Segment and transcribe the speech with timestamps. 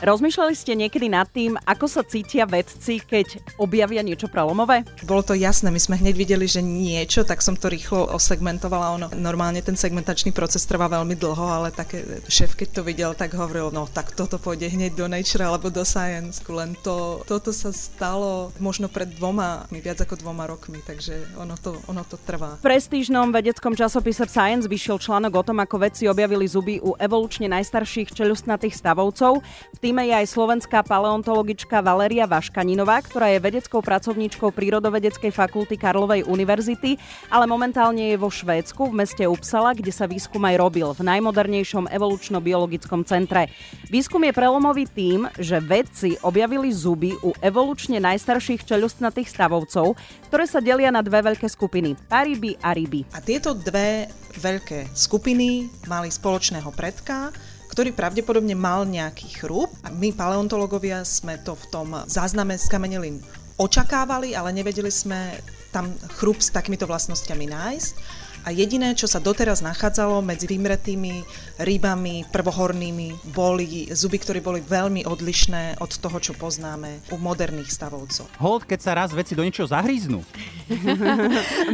[0.00, 4.80] Rozmýšľali ste niekedy nad tým, ako sa cítia vedci, keď objavia niečo prelomové?
[5.04, 8.96] Bolo to jasné, my sme hneď videli, že niečo, tak som to rýchlo osegmentovala.
[8.96, 12.00] Ono, normálne ten segmentačný proces trvá veľmi dlho, ale také
[12.32, 15.84] šéf, keď to videl, tak hovoril, no tak toto pôjde hneď do Nature alebo do
[15.84, 21.60] Science, len to, toto sa stalo možno pred dvoma, viac ako dvoma rokmi, takže ono
[21.60, 22.56] to, ono to trvá.
[22.56, 27.52] V prestížnom vedeckom časopise Science vyšiel článok o tom, ako vedci objavili zuby u evolučne
[27.52, 29.44] najstarších čeľustnatých stavovcov.
[29.76, 36.30] V týme je aj slovenská paleontologička Valeria Vaškaninová, ktorá je vedeckou pracovníčkou Prírodovedeckej fakulty Karlovej
[36.30, 36.94] univerzity,
[37.26, 41.90] ale momentálne je vo Švédsku, v meste Uppsala, kde sa výskum aj robil v najmodernejšom
[41.90, 43.50] evolučno-biologickom centre.
[43.90, 49.98] Výskum je prelomový tým, že vedci objavili zuby u evolučne najstarších čeľustnatých stavovcov,
[50.30, 53.10] ktoré sa delia na dve veľké skupiny, pariby a ryby.
[53.10, 54.06] A tieto dve
[54.38, 57.34] veľké skupiny mali spoločného predka,
[57.80, 59.72] ktorý pravdepodobne mal nejaký chrúb.
[59.80, 63.24] A my, paleontológovia, sme to v tom zázname z kamenelín
[63.56, 65.40] očakávali, ale nevedeli sme
[65.72, 65.88] tam
[66.20, 67.94] chrúb s takýmito vlastnosťami nájsť
[68.40, 71.24] a jediné, čo sa doteraz nachádzalo medzi vymretými
[71.60, 78.40] rybami prvohornými, boli zuby, ktoré boli veľmi odlišné od toho, čo poznáme u moderných stavovcov.
[78.40, 80.24] Hold, keď sa raz veci do niečoho zahríznú.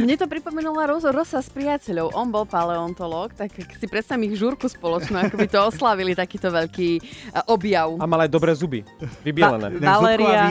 [0.01, 2.17] Mne to pripomenulo Rosa, Rosa s priateľov.
[2.17, 6.89] On bol paleontológ, tak si predstavím ich žúrku spoločnú, ako by to oslavili takýto veľký
[6.97, 7.93] uh, objav.
[8.01, 8.81] A mal aj dobré zuby,
[9.21, 9.77] vybielené.
[9.77, 10.41] Va- Valéria.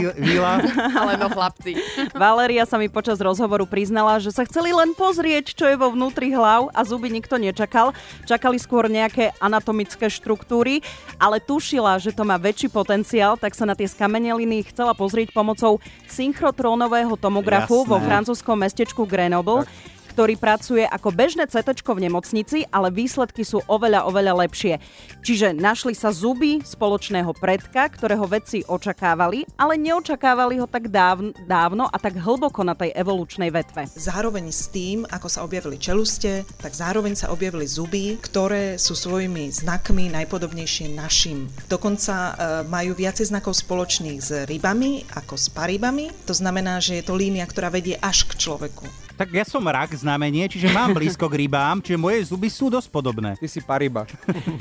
[1.01, 1.79] Ale no chlapci.
[2.15, 6.31] Valéria sa mi počas rozhovoru priznala, že sa chceli len pozrieť, čo je vo vnútri
[6.31, 7.91] hlav a zuby nikto nečakal.
[8.27, 10.83] Čakali skôr nejaké anatomické štruktúry,
[11.19, 15.79] ale tušila, že to má väčší potenciál, tak sa na tie skameneliny chcela pozrieť pomocou
[16.07, 17.91] synchrotrónového tomografu Jasné.
[17.91, 17.99] vo
[18.37, 19.65] francúzskom mestečku Grenoble.
[19.65, 24.81] Tak ktorý pracuje ako bežné CT v nemocnici, ale výsledky sú oveľa, oveľa lepšie.
[25.20, 31.84] Čiže našli sa zuby spoločného predka, ktorého vedci očakávali, ale neočakávali ho tak dávno, dávno
[31.84, 33.84] a tak hlboko na tej evolučnej vetve.
[33.92, 39.53] Zároveň s tým, ako sa objavili čeluste, tak zároveň sa objavili zuby, ktoré sú svojimi
[39.53, 41.44] znakmi najpodobnejšie našim.
[41.69, 42.32] Dokonca e,
[42.65, 46.09] majú viacej znakov spoločných s rybami ako s parybami.
[46.25, 49.06] To znamená, že je to línia, ktorá vedie až k človeku.
[49.16, 52.93] Tak ja som rak znamenie, čiže mám blízko k rybám, čiže moje zuby sú dosť
[52.93, 53.32] podobné.
[53.41, 54.04] Ty si pariba.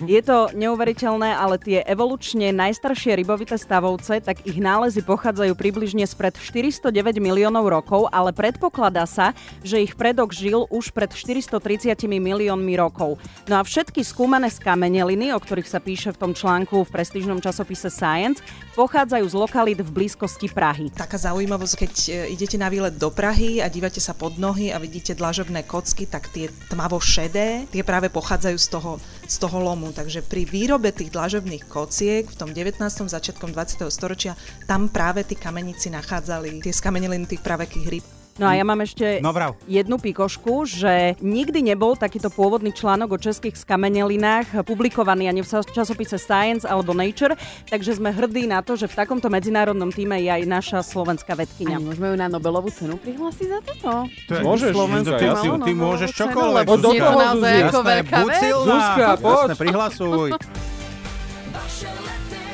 [0.07, 6.39] Je to neuveriteľné, ale tie evolučne najstaršie rybovité stavovce, tak ich nálezy pochádzajú približne spred
[6.39, 6.87] 409
[7.19, 13.19] miliónov rokov, ale predpokladá sa, že ich predok žil už pred 430 miliónmi rokov.
[13.51, 17.91] No a všetky skúmané skameneliny, o ktorých sa píše v tom článku v prestížnom časopise
[17.91, 18.39] Science,
[18.79, 20.95] pochádzajú z lokalít v blízkosti Prahy.
[20.95, 24.77] Taká zaujímavosť, keď e, idete na výlet do Prahy a dívate sa pod nohy a
[24.77, 28.91] vidíte dlažobné kocky, tak tie tmavo šedé, tie práve pochádzajú z toho,
[29.25, 29.89] z toho lomu.
[29.89, 32.77] Takže pri výrobe tých dlažobných kociek v tom 19.
[32.85, 33.81] začiatkom 20.
[33.89, 34.37] storočia
[34.69, 38.14] tam práve tí kamenici nachádzali tie skameneliny tých pravekých rýb.
[38.35, 39.31] No a ja mám ešte No
[39.63, 46.19] jednu pikošku, že nikdy nebol takýto pôvodný článok o českých skamenelinách publikovaný ani v časopise
[46.19, 47.39] Science alebo Nature,
[47.71, 51.79] takže sme hrdí na to, že v takomto medzinárodnom týme je aj naša slovenská vedkynia.
[51.79, 53.89] môžeme ju na Nobelovú cenu prihlásiť za toto?
[54.27, 55.55] To je- Môžeš, Slovensko, Zuzka, ty, jasné.
[55.63, 56.65] ty, môžeš čokoľvek.
[56.67, 58.41] to toho, ako Jasné, veľká buď vec.
[58.43, 58.67] silná.
[58.67, 59.31] Zuzka, poď.
[59.31, 60.29] Jasné, prihlasuj.